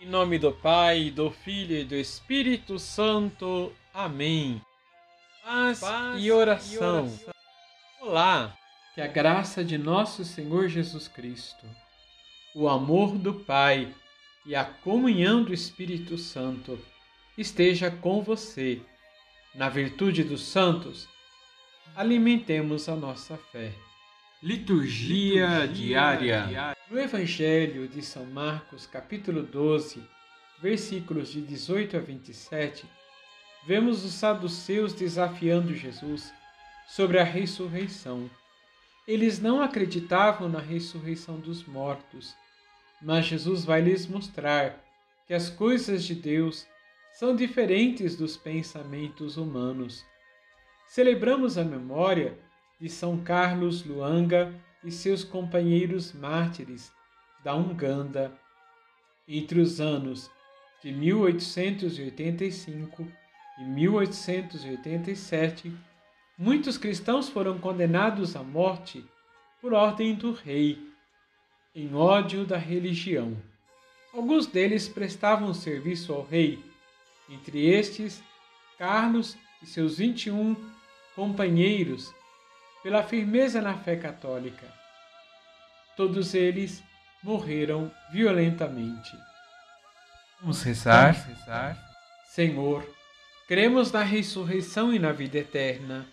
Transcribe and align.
Em 0.00 0.06
nome 0.06 0.38
do 0.38 0.52
Pai, 0.52 1.10
do 1.10 1.28
Filho 1.28 1.76
e 1.76 1.82
do 1.82 1.96
Espírito 1.96 2.78
Santo. 2.78 3.72
Amém. 3.92 4.62
Paz, 5.42 5.80
Paz 5.80 6.22
e, 6.22 6.30
oração. 6.30 6.72
e 6.72 6.78
oração. 6.78 7.34
Olá, 8.00 8.56
que 8.94 9.00
a 9.00 9.08
graça 9.08 9.64
de 9.64 9.76
nosso 9.76 10.24
Senhor 10.24 10.68
Jesus 10.68 11.08
Cristo, 11.08 11.66
o 12.54 12.68
amor 12.68 13.18
do 13.18 13.34
Pai 13.34 13.92
e 14.46 14.54
a 14.54 14.64
comunhão 14.64 15.42
do 15.42 15.52
Espírito 15.52 16.16
Santo 16.16 16.78
esteja 17.36 17.90
com 17.90 18.22
você. 18.22 18.80
Na 19.52 19.68
virtude 19.68 20.22
dos 20.22 20.42
santos, 20.42 21.08
alimentemos 21.96 22.88
a 22.88 22.94
nossa 22.94 23.36
fé. 23.36 23.72
Liturgia, 24.40 25.64
Liturgia 25.64 25.66
diária. 25.66 26.46
diária. 26.46 26.76
No 26.88 26.96
Evangelho 26.96 27.88
de 27.88 28.00
São 28.00 28.24
Marcos, 28.24 28.86
capítulo 28.86 29.42
12, 29.42 30.00
versículos 30.62 31.30
de 31.30 31.42
18 31.42 31.96
a 31.96 32.00
27, 32.00 32.86
vemos 33.66 34.04
os 34.04 34.12
saduceus 34.12 34.92
desafiando 34.92 35.74
Jesus 35.74 36.32
sobre 36.86 37.18
a 37.18 37.24
ressurreição. 37.24 38.30
Eles 39.08 39.40
não 39.40 39.60
acreditavam 39.60 40.48
na 40.48 40.60
ressurreição 40.60 41.40
dos 41.40 41.64
mortos, 41.64 42.32
mas 43.02 43.26
Jesus 43.26 43.64
vai 43.64 43.80
lhes 43.80 44.06
mostrar 44.06 44.84
que 45.26 45.34
as 45.34 45.50
coisas 45.50 46.04
de 46.04 46.14
Deus 46.14 46.64
são 47.12 47.34
diferentes 47.34 48.14
dos 48.14 48.36
pensamentos 48.36 49.36
humanos. 49.36 50.06
Celebramos 50.86 51.58
a 51.58 51.64
memória 51.64 52.38
de 52.80 52.88
São 52.88 53.18
Carlos 53.18 53.84
Luanga 53.84 54.54
e 54.84 54.92
seus 54.92 55.24
companheiros 55.24 56.12
mártires 56.12 56.92
da 57.42 57.52
Uganda 57.54 58.32
entre 59.26 59.58
os 59.60 59.80
anos 59.80 60.30
de 60.82 60.92
1885 60.92 63.08
e 63.58 63.64
1887. 63.64 65.74
Muitos 66.38 66.78
cristãos 66.78 67.28
foram 67.28 67.58
condenados 67.58 68.36
à 68.36 68.44
morte 68.44 69.04
por 69.60 69.74
ordem 69.74 70.14
do 70.14 70.30
rei, 70.32 70.80
em 71.74 71.92
ódio 71.94 72.46
da 72.46 72.56
religião. 72.56 73.36
Alguns 74.14 74.46
deles 74.46 74.88
prestavam 74.88 75.52
serviço 75.52 76.12
ao 76.12 76.24
rei, 76.24 76.64
entre 77.28 77.66
estes, 77.66 78.22
Carlos 78.78 79.36
e 79.60 79.66
seus 79.66 79.98
21 79.98 80.54
companheiros 81.16 82.14
pela 82.82 83.02
firmeza 83.02 83.60
na 83.60 83.74
fé 83.74 83.96
católica. 83.96 84.66
Todos 85.96 86.34
eles 86.34 86.82
morreram 87.22 87.90
violentamente. 88.12 89.16
Vamos 90.40 90.62
rezar. 90.62 91.12
Vamos 91.12 91.38
rezar. 91.38 91.88
Senhor, 92.26 92.88
cremos 93.48 93.90
na 93.90 94.02
ressurreição 94.02 94.94
e 94.94 94.98
na 94.98 95.12
vida 95.12 95.38
eterna. 95.38 96.06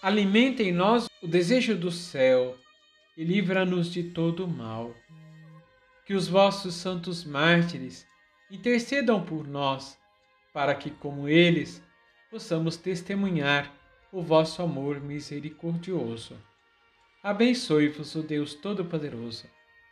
Alimenta 0.00 0.62
em 0.62 0.72
nós 0.72 1.08
o 1.22 1.26
desejo 1.26 1.76
do 1.76 1.90
céu 1.90 2.56
e 3.16 3.22
livra-nos 3.22 3.92
de 3.92 4.02
todo 4.02 4.44
o 4.44 4.48
mal. 4.48 4.94
Que 6.06 6.14
os 6.14 6.26
vossos 6.26 6.74
santos 6.74 7.24
mártires 7.24 8.06
intercedam 8.50 9.22
por 9.24 9.46
nós, 9.46 9.98
para 10.52 10.74
que, 10.74 10.90
como 10.90 11.28
eles, 11.28 11.82
possamos 12.30 12.76
testemunhar 12.76 13.70
o 14.12 14.20
vosso 14.20 14.62
amor 14.62 15.00
misericordioso. 15.00 16.36
Abençoe-vos 17.22 18.14
o 18.14 18.22
Deus 18.22 18.52
Todo-Poderoso, 18.54 19.46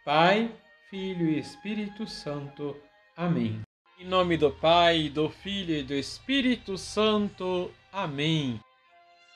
Pai, 0.05 0.55
Filho 0.91 1.27
e 1.31 1.39
Espírito 1.39 2.07
Santo. 2.07 2.77
Amém. 3.17 3.63
Em 3.99 4.05
nome 4.05 4.37
do 4.37 4.51
Pai, 4.51 5.09
do 5.09 5.31
Filho 5.31 5.75
e 5.75 5.83
do 5.83 5.95
Espírito 5.95 6.77
Santo. 6.77 7.71
Amém. 7.91 8.61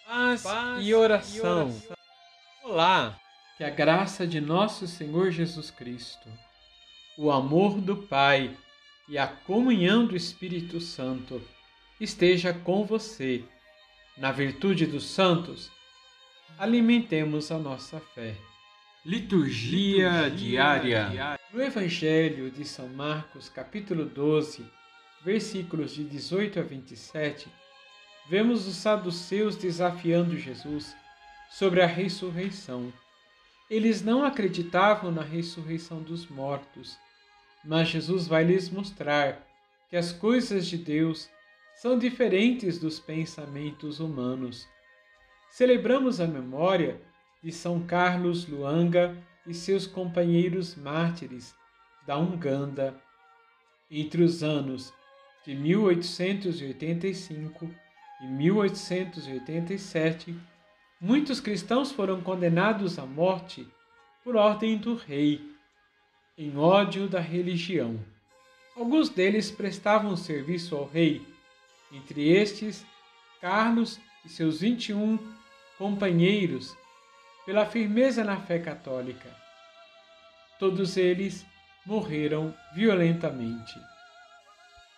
Paz, 0.07 0.43
Paz 0.43 0.87
e, 0.87 0.95
oração. 0.95 1.39
e 1.39 1.71
oração. 1.71 1.97
Olá, 2.65 3.21
que 3.57 3.65
a 3.65 3.71
graça 3.71 4.27
de 4.27 4.41
nosso 4.41 4.87
Senhor 4.87 5.31
Jesus 5.31 5.71
Cristo, 5.71 6.29
o 7.17 7.31
amor 7.31 7.81
do 7.81 7.97
Pai 7.97 8.55
e 9.09 9.17
a 9.17 9.27
comunhão 9.27 10.05
do 10.07 10.15
Espírito 10.15 10.79
Santo 10.79 11.41
esteja 11.99 12.53
com 12.53 12.85
você 12.85 13.45
na 14.17 14.31
virtude 14.31 14.87
dos 14.87 15.07
santos, 15.07 15.71
alimentemos 16.59 17.51
a 17.51 17.59
nossa 17.59 17.99
fé. 17.99 18.37
Liturgia, 19.05 20.23
Liturgia 20.23 20.31
diária. 20.31 21.09
diária. 21.11 21.41
No 21.53 21.61
Evangelho 21.61 22.51
de 22.51 22.65
São 22.65 22.89
Marcos, 22.89 23.49
capítulo 23.49 24.05
12, 24.05 24.65
versículos 25.25 25.93
de 25.93 26.05
18 26.05 26.61
a 26.61 26.63
27, 26.63 27.49
vemos 28.29 28.67
os 28.67 28.77
saduceus 28.77 29.57
desafiando 29.57 30.39
Jesus 30.39 30.97
sobre 31.51 31.83
a 31.83 31.87
ressurreição. 31.87 32.93
Eles 33.69 34.03
não 34.03 34.25
acreditavam 34.25 35.11
na 35.11 35.23
ressurreição 35.23 36.01
dos 36.01 36.29
mortos, 36.29 36.97
mas 37.65 37.89
Jesus 37.89 38.29
vai 38.29 38.45
lhes 38.45 38.71
mostrar 38.71 39.45
que 39.91 39.97
as 39.97 40.13
coisas 40.13 40.67
de 40.67 40.79
Deus 40.79 41.29
são 41.75 41.99
diferentes 41.99 42.79
dos 42.79 43.01
pensamentos 43.01 44.01
humanos. 44.01 44.67
Celebramos 45.51 46.21
a 46.21 46.27
memória 46.27 46.99
de 47.43 47.53
São 47.53 47.85
Carlos 47.85 48.47
Luanga 48.47 49.15
e 49.47 49.53
seus 49.53 49.87
companheiros 49.87 50.75
mártires 50.75 51.55
da 52.07 52.17
Uganda 52.19 52.99
entre 53.91 54.23
os 54.23 54.43
anos 54.43 54.91
de 55.45 55.55
1885 55.55 57.71
e 58.23 58.27
1887. 58.27 60.35
Muitos 61.01 61.41
cristãos 61.41 61.91
foram 61.93 62.23
condenados 62.23 62.99
à 62.99 63.05
morte 63.05 63.69
por 64.23 64.37
ordem 64.37 64.79
do 64.79 64.95
rei, 64.95 65.53
em 66.39 66.57
ódio 66.57 67.07
da 67.09 67.21
religião. 67.21 68.01
Alguns 68.75 69.11
deles 69.11 69.51
prestavam 69.51 70.17
serviço 70.17 70.75
ao 70.75 70.87
rei 70.87 71.34
entre 71.95 72.29
estes, 72.29 72.85
Carlos 73.41 74.01
e 74.25 74.29
seus 74.29 74.61
21 74.61 75.19
companheiros, 75.79 76.77
pela 77.47 77.67
firmeza 77.67 78.25
na 78.25 78.41
fé 78.41 78.59
católica. 78.59 79.29
Todos 80.59 80.97
eles 80.97 81.45
morreram 81.87 82.55
violentamente. 82.75 83.75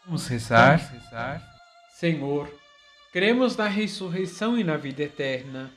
Vamos 0.05 0.27
rezar. 0.29 0.79
Vamos 0.79 1.03
rezar. 1.03 1.56
Senhor, 1.91 2.61
cremos 3.12 3.56
na 3.56 3.67
ressurreição 3.67 4.56
e 4.56 4.62
na 4.62 4.77
vida 4.77 5.03
eterna. 5.03 5.73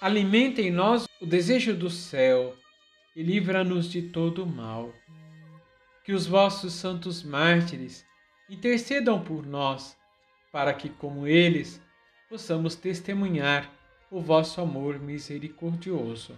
Alimenta 0.00 0.60
em 0.60 0.70
nós 0.70 1.06
o 1.20 1.26
desejo 1.26 1.74
do 1.74 1.88
céu 1.88 2.56
e 3.14 3.22
livra-nos 3.22 3.90
de 3.90 4.02
todo 4.02 4.42
o 4.42 4.46
mal. 4.46 4.92
Que 6.04 6.12
os 6.12 6.26
vossos 6.26 6.74
santos 6.74 7.22
mártires 7.22 8.04
intercedam 8.50 9.22
por 9.22 9.46
nós 9.46 9.96
para 10.54 10.72
que, 10.72 10.88
como 10.88 11.26
eles, 11.26 11.82
possamos 12.28 12.76
testemunhar 12.76 13.72
o 14.08 14.20
vosso 14.20 14.60
amor 14.60 15.00
misericordioso. 15.00 16.36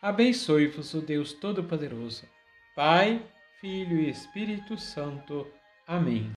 Abençoe-vos 0.00 0.94
o 0.94 1.00
Deus 1.00 1.32
Todo-Poderoso, 1.32 2.28
Pai, 2.76 3.20
Filho 3.60 3.98
e 3.98 4.08
Espírito 4.08 4.78
Santo. 4.78 5.48
Amém. 5.84 6.32